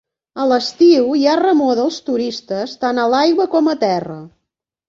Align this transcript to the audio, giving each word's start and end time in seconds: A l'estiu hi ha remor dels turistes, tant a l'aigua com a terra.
A 0.43 0.45
l'estiu 0.51 1.11
hi 1.19 1.27
ha 1.27 1.35
remor 1.41 1.77
dels 1.81 2.01
turistes, 2.07 2.73
tant 2.87 3.03
a 3.03 3.07
l'aigua 3.15 3.49
com 3.55 3.71
a 3.75 3.77
terra. 3.89 4.21